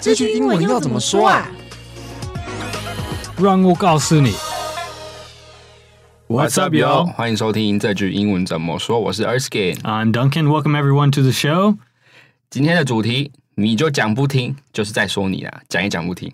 [0.00, 1.46] 这句英文要怎么说啊？
[3.36, 4.32] 让我告诉你。
[6.26, 7.04] What's up, yo？
[7.04, 8.98] 欢迎收听这句英文怎么说。
[8.98, 9.78] 我是 Erskine。
[9.82, 10.46] I'm Duncan.
[10.46, 11.76] Welcome everyone to the show.
[12.48, 16.32] 今天的主题，你就讲不听，就是在说你啦，讲也讲不听。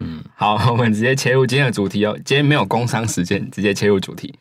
[0.00, 2.14] 嗯，好，我们直接切入今天的主题哦。
[2.22, 4.34] 今天没有工商时间，直接切入主题。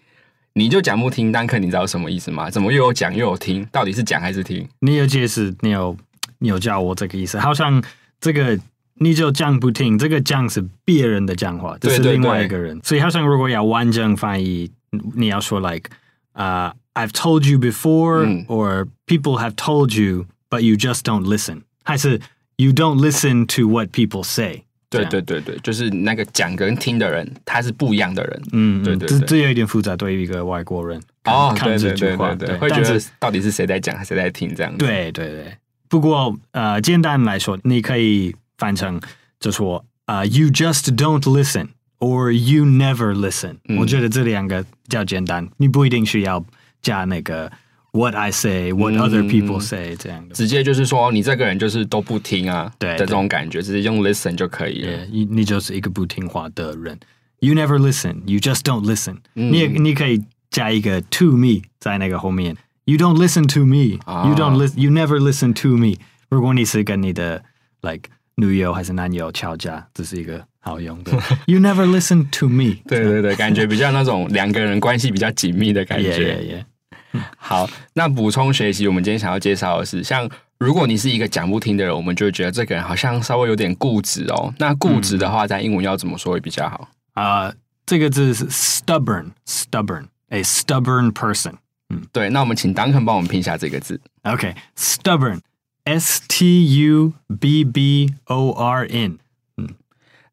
[0.51, 2.51] 你就讲不听，Duncan，你知道什么意思吗？
[2.51, 3.65] 怎么又有讲又有听？
[3.71, 4.67] 到底是讲还是听？
[4.79, 5.95] 你有解释，你有
[6.39, 7.81] 你有叫我这个意思，好像
[8.19, 8.57] 这个
[8.95, 14.71] 你就讲不听，这个讲是别人的讲话，这是另外一个人，对对对，所以好像如果要完整翻译，
[15.15, 15.89] 你要说 like，
[16.33, 22.21] 呃、uh,，I've told you before，、嗯、or people have told you，but you just don't listen，还是
[22.55, 24.63] you don't listen to what people say。
[24.87, 28.41] 对对对对，就是那个讲跟听的人，他是不一样的人。
[28.53, 34.77] 嗯，对对，这这有一点复杂，对于一个外国人哦，看这句话，对，会觉得到底是谁在讲，谁在听这样子。
[34.77, 35.57] 对对对。
[35.87, 38.99] 不过呃，简单来说，你可以翻成
[39.39, 41.69] 就说啊，You just don't listen,
[41.99, 43.57] or you never listen。
[43.77, 46.45] 我觉得这两个比较简单，你不一定需要
[46.81, 47.51] 加那个。
[47.97, 55.05] What I say, what other people say，这样的直接就是说你这个人就是都不听啊，对的这种感觉，直接用 listen 就可以了。
[55.05, 56.99] 你你就是一个不听话的人。
[57.39, 59.19] You never listen, you just don't listen。
[59.31, 62.57] 你也你可以加一个 to me 在那个后面。
[62.85, 65.95] You don't listen to me, you don't listen, you never listen to me。
[66.29, 67.43] 如果你是跟你的
[67.81, 71.11] like 女友还是男友吵架，这是一个好用的。
[71.47, 72.75] You never listen to me。
[72.85, 76.65] 对对对，感觉比较那种两个人关系比较紧密的感觉。
[77.37, 84.53] 好，那补充学习，我们今天想要介绍的是，像如果你是一个讲不听的人，我们就会觉得这个人好像稍微有点固执哦。
[84.59, 86.89] 那固执的话，在英文要怎么说会比较好？
[87.13, 87.55] 啊、嗯呃，
[87.85, 91.53] 这个字是 stubborn，stubborn，a stubborn person。
[91.89, 92.29] 嗯，对。
[92.29, 93.99] 那我们请 Duncan 帮我们拼一下这个字。
[94.23, 99.17] OK，stubborn，s、okay, t u b b o r n。
[99.57, 99.69] 嗯，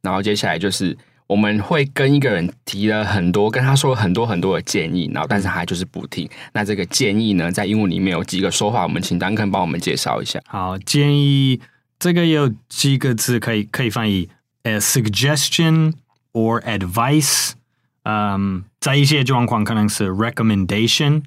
[0.00, 0.96] 然后接下来就是。
[1.28, 6.28] 我们会跟一个人提了很多，跟他说了很多很多的建议，然后但是他就是不听。
[6.52, 10.38] 那这个建议呢，在英文里面有几个说法，我们请 Duncan 帮我们介绍一下。
[10.46, 11.58] 好，建议
[11.98, 14.28] 这个有几个字可以可以翻译，
[14.64, 15.94] 呃，suggestion
[16.32, 17.52] or advice。
[18.02, 21.22] 嗯，在一些状况可能是 recommendation。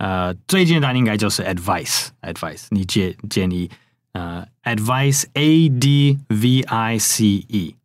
[0.00, 2.06] 呃，最简单应该就是 advice。
[2.22, 3.70] advice，你建建议，
[4.12, 7.76] 呃，advice，a d v i c e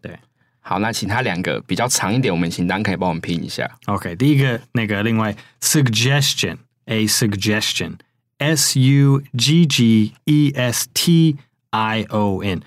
[0.00, 0.16] 对。
[0.60, 3.68] 好，那其他两个比较长一点，我们请 Duncan 可以帮我们拼一下。
[3.86, 11.36] OK，第一个那个，另外 suggestion，a suggestion，s u g g e s t
[11.70, 12.60] i o n，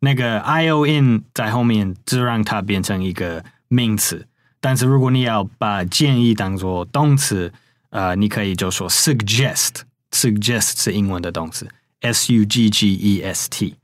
[0.00, 4.26] 那个 i o n 在后面，就让它变成一个名词。
[4.58, 7.52] 但是如果你要把建议当做动词，
[7.90, 11.68] 呃，你可以就说 suggest，suggest 是英文的动词
[12.00, 13.76] ，s u g g e s t，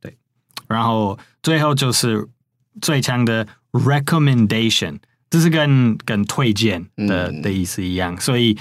[0.00, 0.16] 对。
[0.68, 2.28] 然后最后就是。
[2.80, 8.56] 最强的 recommendation，这是跟跟推荐的、嗯、的意思一样，所以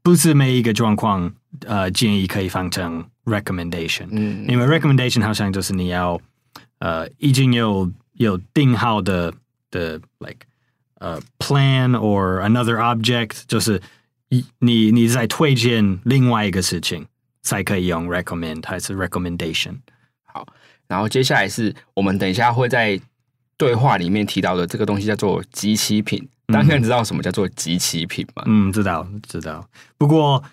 [0.00, 1.34] 不是每一个状况，
[1.66, 6.20] 呃，建议可以放成 recommendation，嗯，因为 recommendation 好像就是你要，
[6.78, 9.34] 呃，已经有有定好的
[9.72, 10.46] 的 like，
[11.00, 13.82] 呃，plan or another object，就是
[14.58, 17.06] 你你在推荐另外一个事情
[17.42, 19.78] 才可以用 recommend 还是 recommendation。
[20.24, 20.46] 好，
[20.86, 23.00] 然后接下来是我们等一下会在。
[23.60, 28.44] 对话里面提到的这个东西叫做即期品，大家知道什么叫做即期品吗？
[28.46, 29.68] 嗯，知道，知道。
[29.96, 30.44] 不过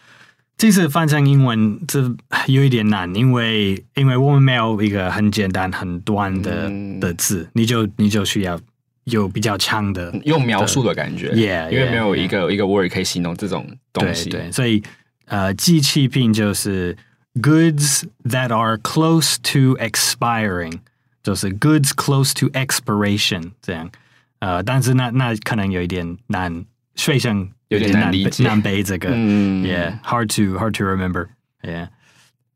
[0.57, 2.01] 这次翻成英文这
[2.47, 8.59] 有一点难，因为因为我们没有一个很简单很短的、嗯、的字，你就你就需要
[9.04, 14.28] 有比较长的用描述的感觉，yeah, 因为没有一个 yeah, 一个 word 可以形容这种东西。
[14.30, 14.82] 对，对，所以
[15.26, 16.96] 呃，即期品就是
[17.34, 20.80] goods that are close to expiring。
[21.22, 23.90] 就是 goods close to expiration 这样，
[24.38, 31.88] 呃，但是那那可能有一点难，学生有点难理解难背这个、嗯、，yeah，hard to hard to remember，yeah，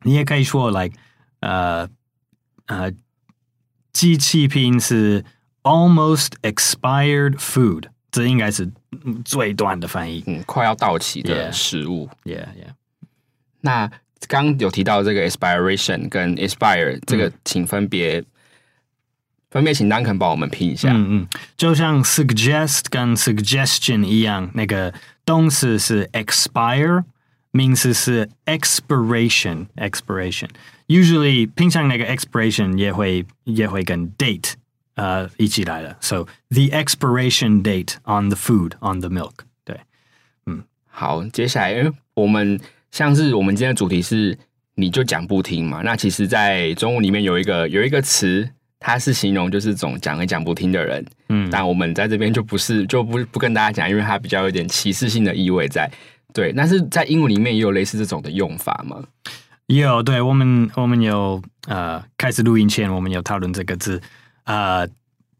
[0.04, 0.96] 你也可以说 like，
[1.40, 1.86] 呃
[2.64, 2.90] 呃，
[3.92, 5.22] 即期品是
[5.62, 8.70] almost expired food，这应该是
[9.24, 13.08] 最短的翻译，嗯，快要到期的食物，yeah yeah，, yeah.
[13.60, 13.90] 那
[14.28, 18.24] 刚有提到这个 expiration 跟 expire 这个，嗯、请分别。
[19.50, 20.88] 分别请 Duncan 帮我们拼一下。
[20.90, 24.92] 嗯嗯，就像 suggest 跟 suggestion 一样，那个
[25.24, 27.04] 动词是 expire，
[27.52, 30.48] 名词是 expiration。expiration
[30.88, 34.54] usually 平常那个 expiration 也会也会跟 date
[34.99, 35.95] 呃一起来了。
[36.01, 39.33] So the expiration date on the food on the milk。
[39.63, 39.79] 对，
[40.45, 42.59] 嗯，好，接下来我们
[42.91, 44.37] 像是我们今天的主题是。
[44.75, 45.81] 你就讲不听嘛。
[45.83, 48.49] 那其实，在中文里面有一个有一个词，
[48.79, 51.05] 它是形容就是总讲也讲不听的人。
[51.27, 55.91] 嗯，但我们在这边就不是就不不跟大家讲，因为它比较有点歧视性的意味在。
[56.33, 59.03] 对，但是在英文里面也有类似这种的用法吗？
[59.65, 64.01] 有，对我们我们有呃开始录音前，我们有讨论这个字，
[64.48, 64.88] 呃，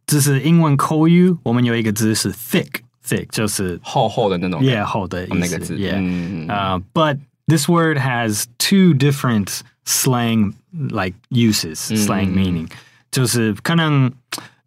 [0.07, 12.69] 这是英文口语，我们有一个字是 thick，thick 就是厚厚的那种，yeah 厚的意思那个字，yeah，呃、uh, but This word has two different slang like uses, slang meaning，、嗯、
[13.11, 14.11] 就是可能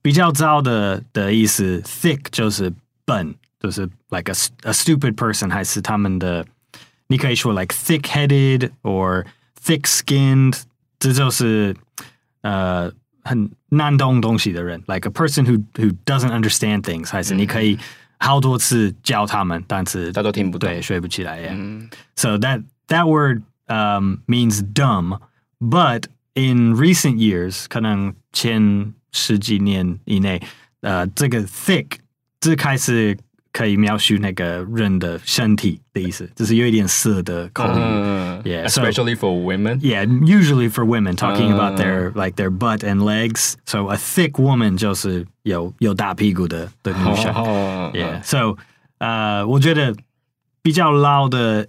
[0.04, 2.72] 比较糟的的意思，thick 就是
[3.04, 6.46] 笨，就是 like a a stupid person，还是他们的，
[7.08, 9.26] 你可以说 like thick-headed or
[9.66, 10.62] thick-skinned，
[11.00, 11.76] 这就是
[12.42, 12.92] 呃
[13.24, 17.78] 很难懂东西的人，like a person who who doesn't understand things，还是你可以
[18.18, 21.56] 好多次教他们，但是他都听不懂，对，学不起来呀。
[22.16, 25.20] So that That word um, means dumb,
[25.60, 26.06] but
[26.36, 30.42] in recent years，可能前十几年以内，
[30.80, 31.98] 呃，这个 thick
[32.40, 33.18] 这开始
[33.52, 37.74] 可以描述那个人的身体的意思，就是有一点色的口音。
[37.74, 39.80] Uh, yeah, especially so, for women.
[39.80, 43.56] Yeah, usually for women, talking uh, about their like their butt and legs.
[43.66, 47.34] So a thick woman 就是有有大屁股的的女生。
[47.34, 48.58] Oh, yeah, so
[49.00, 49.96] 呃，我觉得
[50.62, 51.68] 比较老的。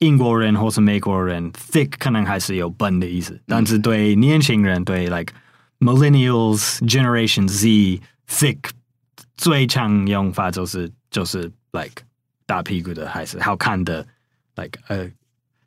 [0.00, 5.34] 英国人或是美国人，thick 可能还是有笨的意思，但是对年轻人，对 like
[5.80, 8.58] millennials generation Z，thick
[9.36, 12.02] 最常用法就是 就是 like
[12.46, 14.06] 大屁股的，还是好看的，
[14.56, 15.12] like 呃、uh,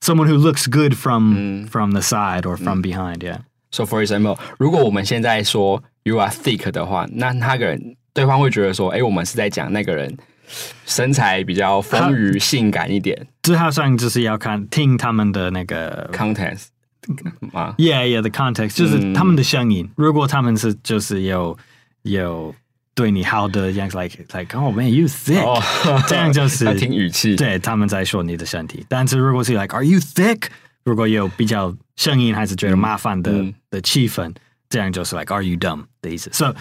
[0.01, 10.18] someone who looks good from、嗯、from the side or from、嗯、behind，yeah。So for example，如果我们现在说 you are thick 的话，那那个人对方会觉得说，哎，我们是在讲那个人。
[10.86, 16.65] 身材比较丰腴、性感一点，这好像就是要看听他们的那个 context
[17.53, 19.89] 啊，yeah yeah，the context 就是他们的声音。
[19.95, 21.57] 如果他们是就是有
[22.01, 22.53] 有
[22.96, 25.62] 对你好的样子，like like oh man you thick，
[26.08, 28.84] 这样就是 听语气，对他们在说你的身体。
[28.88, 30.44] 但是如果是 like are you thick，
[30.82, 33.31] 如果有比较声音还是觉得麻烦的
[33.70, 34.34] 的气氛，
[34.70, 36.31] 这样就是 like are you dumb 的意思。
[36.32, 36.54] So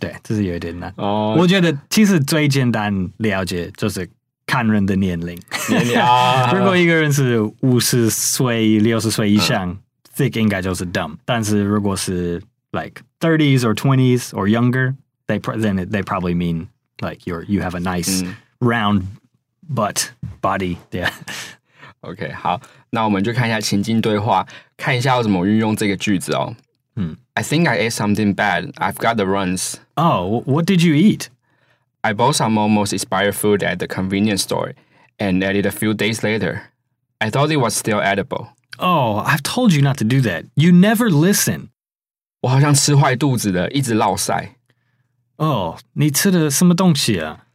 [0.00, 0.92] 对，这是有点难。
[0.96, 4.10] 哦，我觉得其实最简单了解就是
[4.46, 5.40] 看人的年龄。
[5.70, 9.78] 年龄 啊，如果一个人是五十岁、六十岁以上、嗯、
[10.16, 11.14] ，thick 应该就是 dumb。
[11.24, 12.42] 但是如果是
[12.72, 14.48] like thirties or twenties or
[15.27, 16.67] younger，they then they probably mean
[17.01, 19.03] like you're you have a nice、嗯、round
[19.67, 22.59] butt body。Yeah。OK， 好，
[22.89, 24.45] 那我们就看一下情境对话，
[24.75, 26.55] 看一下要怎么运用这个句子哦。
[26.95, 27.15] Hmm.
[27.33, 28.73] I think I ate something bad.
[28.73, 29.75] I've got the runs.
[29.95, 31.29] Oh, what did you eat?
[32.01, 34.73] I bought some almost expired food at the convenience store
[35.17, 36.63] and ate it a few days later.
[37.21, 38.49] I thought it was still edible.
[38.77, 40.43] Oh, I've told you not to do that.
[40.55, 41.69] You never listen.
[42.41, 44.49] 我好像吃坏肚子了，一直落腮。
[45.38, 47.46] 哦，你吃的什么东西啊？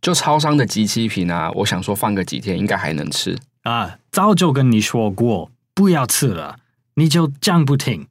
[0.00, 1.50] 就超商的即期品啊！
[1.54, 3.98] 我想说放个几天应该还能吃啊。
[4.10, 6.56] 早就跟你说过不要吃了，
[6.94, 8.06] 你就讲不听。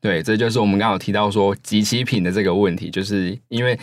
[0.00, 3.78] 对，这就是我们刚刚有提到说即期品的这个问题，就是因为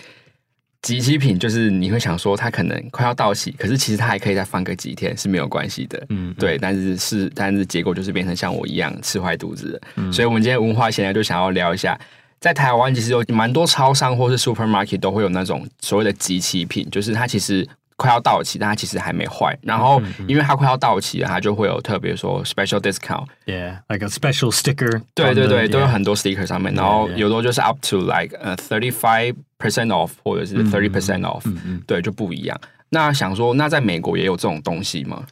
[0.83, 11.99] 即期品就是你会想说它可能快要到期，可是其实它还可以再放个几天是没有关系的，嗯，对，但是是但是结果就是变成像我一样吃坏肚子的，嗯，所以我们今天文化闲聊就想要聊一下，
[12.43, 17.65] 在台湾其实有蛮多超商或是 supermarket 都会有那种所谓的集期品，就是它其实。
[17.95, 19.57] 快要到期，但它其实还没坏。
[19.61, 23.27] 然后，因为它快要到期了，它就会有特别说 special discount。
[23.45, 25.03] Yeah，like a special sticker。
[25.13, 26.73] 对对对，都有很多 sticker 上面。
[26.73, 31.43] 然后有的就是 up to like 呃 thirty five percent off，或者是 thirty percent off。
[31.85, 32.59] 对，就不一样。
[32.89, 35.23] 那想说，那在美国也有这种东西吗？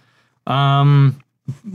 [0.44, 1.14] 嗯，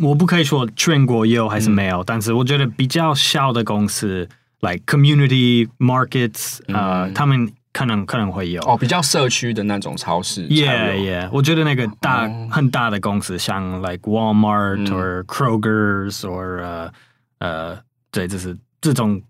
[0.00, 4.26] 我不可以说全国有还是没有，但是我觉得比较小的公司
[4.61, 7.51] ，like community markets，呃，他们。
[7.73, 10.45] 可能可能会有哦，比较社区的那种超市。
[10.49, 16.93] Yeah, yeah，我觉得那个大、哦、很大的公司，像 like Walmart、嗯、or Kroger's or 呃
[17.39, 17.79] 呃，
[18.11, 19.21] 对，就是这种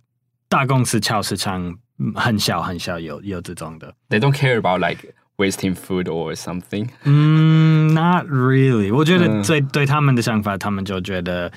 [0.49, 1.77] 大公司超市场
[2.15, 3.93] 很小很小有有这种的。
[4.09, 6.89] They don't care about like wasting food or something。
[7.03, 8.91] 嗯，Not really。
[8.91, 11.51] 我觉得对对他们的想法，他们就觉得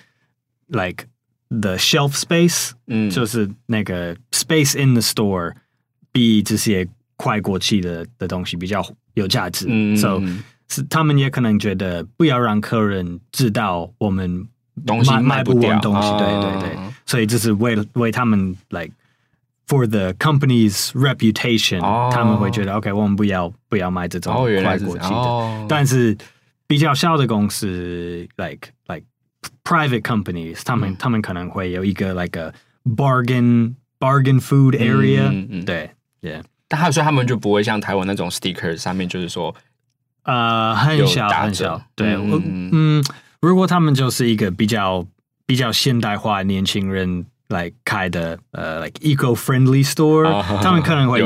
[0.67, 1.07] like
[1.50, 5.54] the shelf space，嗯，就是那个 space in the store。
[6.12, 6.86] 比这些
[7.18, 10.20] 快过期的的东西比较有价值，嗯，so
[10.68, 14.44] 是他们也可能觉得不要让客人知道我们
[14.88, 18.92] 东西卖不完东西，对对对，所以这是为了为他们 like
[19.68, 21.80] for the company's reputation，
[22.12, 26.18] 他们会觉得 OK，我们不要不要卖这种快过期的，但是
[26.66, 29.06] 比较小的公司 like like
[29.70, 32.52] private companies，他们、嗯、他们可能会有一个 like a
[32.84, 36.42] bargain bargain food area，、嗯嗯、对，yeah。
[36.68, 39.56] 但他说他们就不会像台湾那种 sticker 上面就是说，
[40.24, 43.04] 呃，很小很小，对，嗯，嗯，
[43.42, 45.06] 如果他们就是一个比较
[45.46, 51.22] 比较现代化年轻人来开的，呃，like eco-friendly store，、哦、他们可能会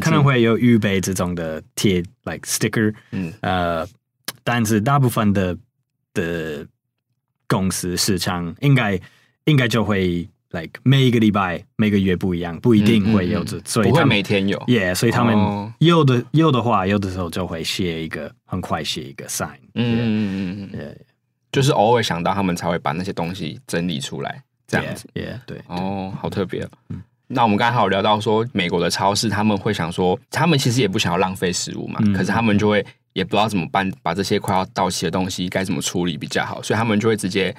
[0.00, 3.86] 可能会有预备这种的贴 like sticker，嗯，呃，
[4.44, 5.56] 但是大部分的
[6.12, 6.66] 的
[7.52, 8.98] 公司市场应该
[9.44, 10.26] 应该就会。
[10.54, 14.58] like 每一个礼拜、每个月不一样，不一定会有这，嗯嗯、所以他们不会每天有。
[14.66, 15.34] Yeah，所以他们
[15.78, 16.24] 有的、oh.
[16.32, 19.56] 有的话，有的时候就会写一个，很快写一个 sign。
[19.74, 20.96] 嗯嗯嗯嗯，yeah,
[21.50, 25.08] 就是偶尔想到他们才会把那些东西整理出来，这样子。
[25.14, 25.56] Yeah，, yeah 对。
[25.68, 26.68] 哦、oh,，好特别。
[26.90, 37.54] 嗯，那我们刚才还有聊到说，美国的超市他们会想说，他们其实也不想要浪费食物嘛、嗯，可是他们就会也不知道怎么办，把这些快要到期的东西该怎么处理比较好，所以他们就会直接。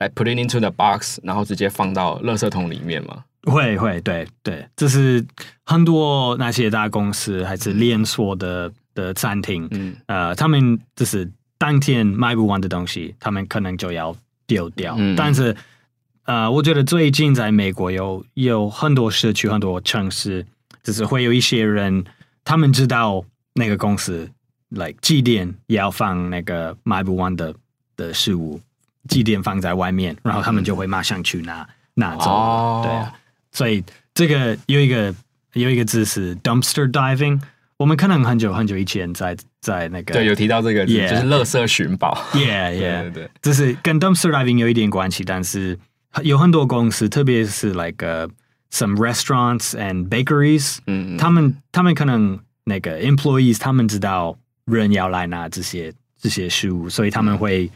[0.00, 3.24] 来 put it into the box，然后直接放到垃圾桶里面嘛？
[3.50, 5.26] 会会，对对，这是
[5.64, 14.14] 很多那些大公司还是连锁的的餐厅，嗯，呃，他们就是当天卖不完的东西，他们可能就要
[14.46, 14.94] 丢掉。
[14.96, 15.56] 嗯、但是，
[16.26, 20.46] 呃，我觉得最近在美国有有很多社区、很多城市，
[20.84, 22.04] 就是会有一些人，
[22.44, 23.24] 他们知道
[23.54, 24.30] 那个公司
[24.70, 27.54] 来几点要放那个卖不完的
[27.96, 28.60] 的食物。
[29.08, 32.30] 祭奠放在外面，然后他们就会马上去拿拿走。
[32.30, 33.10] 哦、对啊，
[33.52, 33.82] 所以
[34.12, 35.14] 这个有一个
[35.54, 37.40] 有一个字是 dumpster diving。
[37.78, 42.22] 我们可能很久很久以前在在那个对有提到这个字，yeah, 就是垃圾寻宝。
[42.34, 45.78] Yeah, yeah，对对对，这是跟 dumpster diving 有一点关系，但是
[46.22, 48.28] 有很多公司，特别是 like、uh,
[48.70, 54.36] some restaurants and bakeries，嗯，他们他们可能那个 employees 他们知道
[54.76, 57.70] 人要来拿这些这些食物，所以他们会。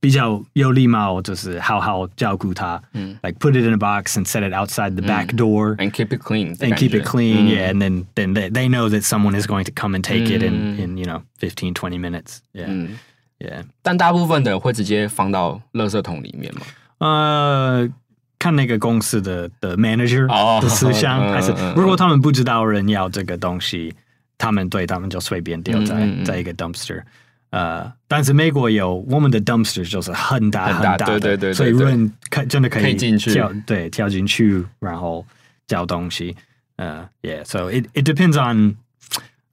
[0.00, 2.78] 比较有礼貌，就是好好照顾它。
[2.92, 6.20] 嗯，like put it in a box and set it outside the back door and keep it
[6.20, 7.46] clean and keep it clean.
[7.46, 10.26] Yeah, and then then they they know that someone is going to come and take
[10.26, 12.42] it in in you know fifteen twenty minutes.
[12.52, 12.68] Yeah,
[13.38, 13.64] yeah.
[13.80, 16.60] 但大部分的会直接放到垃圾桶里面吗？
[16.98, 17.88] 呃，
[18.38, 20.26] 看那个公司的的 manager
[20.60, 23.94] 的思想，还是如果他们不知道人要这个东西，
[24.44, 27.02] 他们对他们就随便丢在在一个 dumpster。
[27.48, 35.24] 呃，但是美国有我们的 dumpster 就是很大很大，很大对对对，对，所以人可真的可以进去，对，跳进去，然后
[35.66, 36.36] 交东西。
[36.76, 38.74] 呃、uh,，yeah，so it it depends on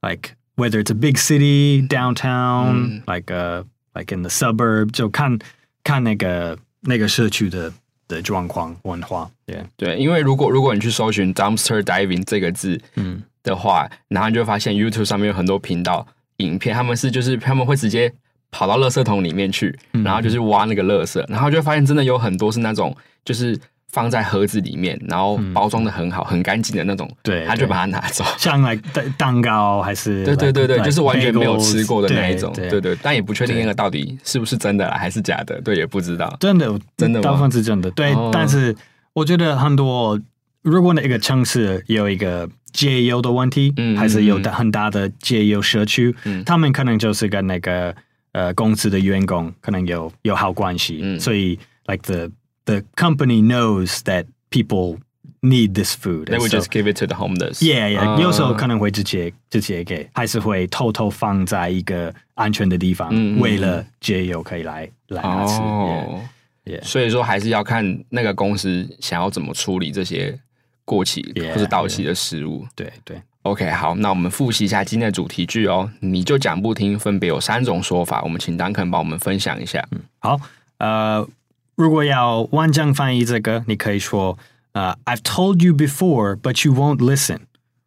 [0.02, 5.38] like whether it's a big city downtown、嗯、like uh like in the suburb，就看
[5.84, 7.72] 看那个那个社区的
[8.08, 9.30] 的状况文化。
[9.46, 16.06] Yeah，对，因为如果如果你去搜寻 dumpster diving 这个字，嗯的话，然后你就发现 YouTube 上面有很多频道。
[16.38, 18.12] 影片他们是就是他们会直接
[18.50, 23.56] 跑到垃圾桶里面去，然后就是挖那个垃圾，然后就发现真的有很多是那种就是
[23.90, 27.08] 放在盒子里面，然后包装的很好、很干净的那种。
[27.22, 28.74] 对，他就把它拿走，像来
[29.16, 32.52] 蛋糕还是对对对对，就是完全没有吃过的那一种。
[32.54, 36.34] 对对，但也不确定那个到底是不是真的还是假的，对，也不知道。
[36.40, 37.88] 真的真的，大部分是真的。
[37.92, 38.74] 对，但是
[39.12, 40.18] 我觉得很多，
[40.62, 42.48] 如果那个城市有一个。
[42.72, 47.94] 街友的问题，嗯，还是有的很大的解忧社区，嗯，他们可能就是跟那个
[48.32, 52.30] 呃公司的员工可能有有好关系，嗯，所以 like the
[52.64, 54.98] the company knows that people
[55.40, 56.26] need this food.
[56.26, 57.60] They would just give it to the homeless.
[57.60, 58.20] Yeah, yeah.
[58.20, 65.60] 有时候可能会直接直接给，还是会偷偷放在一个安全的地方，嗯，为了街友可以来来拿吃。
[65.60, 66.20] 哦
[66.64, 66.84] ，yeah, yeah.
[66.84, 70.38] 所以说还是要看那个公司想要怎么处理这些。
[70.84, 71.22] 过期
[71.52, 73.22] 或者到期的食物，对对，对。
[73.42, 75.90] OK，好，那我们复习一下今天的主题句哦。
[75.98, 78.22] 你就讲不听，分别有三种说法。
[78.22, 79.84] 我们请 Duncan 帮我们分享一下。
[79.90, 80.40] 嗯，好，
[80.78, 81.28] 呃，
[81.74, 84.38] 如果要完整翻译这个，你可以说，
[84.74, 87.40] 呃，I've told you before, but you won't listen，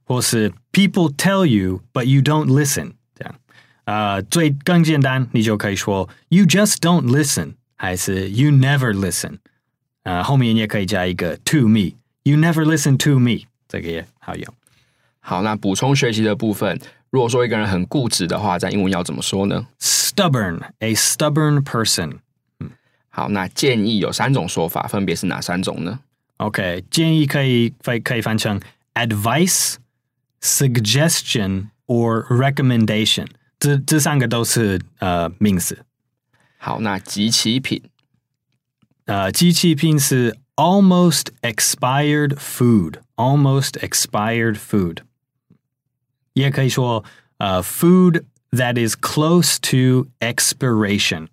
[0.04, 2.92] 或是 People tell you, but you don't listen。
[3.18, 3.36] 这样，
[3.86, 9.38] 呃，最更简单，你就可以说 You just don't listen，还是 You never listen。
[10.04, 11.94] 呃，后面也可以加一个 To me。
[12.26, 14.52] You never listen to me，这个也好用。
[15.20, 22.18] 好，那补充学习的部分，如果说一个人很固执的话，在英文要怎么说呢？Stubborn，a stubborn person。
[22.60, 22.72] 嗯，
[23.10, 26.00] 好，那建议有三种说法，分别是哪三种呢
[26.38, 28.60] ？OK，建议可以可以可以翻成
[28.96, 29.76] advice、
[30.42, 33.28] suggestion or recommendation。
[33.60, 35.86] 这这三个都是呃名词。
[36.58, 37.84] 好，那即期品，
[39.06, 40.36] 呃，即期品是。
[40.58, 43.00] Almost expired food.
[43.18, 45.00] Almost expired food.
[46.34, 47.04] 也可以说，
[47.38, 51.28] 呃、uh,，food that is close to expiration。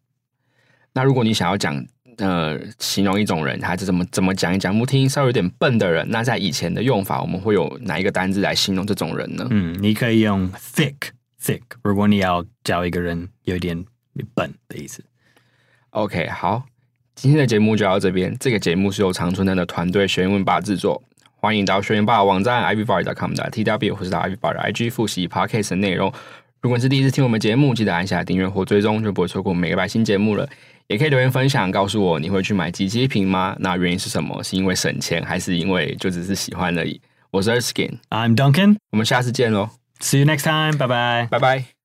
[0.94, 1.86] 那如果你想要讲
[2.18, 9.46] 呃形容一种人，还是怎么怎么讲也讲不听，稍微有点笨的人，那在以前的用法，我们会有哪一个单字来形容这种人呢？
[9.50, 10.96] 嗯，你可以用 thick
[11.40, 13.84] thick，如果你要教一个人有点
[14.34, 15.04] 笨的意思。
[15.90, 16.64] OK，好，
[17.22, 18.36] 今天的节目就到这边。
[18.40, 21.00] 这个节目是由常春藤的团队学问吧制作。
[21.36, 26.12] 欢迎到学问吧网站 ivybar.com 的 tw 或是到 ivybar 的 IG 复习 podcast 的内容。
[26.62, 30.48] 如果你是第一次听我们节目，记得按下订阅或追踪，就不会错过每个白新节目了。
[30.88, 33.54] 也可以留言分享，告诉我你会去买即期品吗？
[33.60, 34.42] 那原因是什么？
[34.42, 37.00] 是因为省钱，还是因为就只是喜欢而已？
[37.30, 39.70] 我是 Erskine，I'm Duncan，我们下次见喽。
[40.00, 41.81] See you next time，拜拜，拜拜。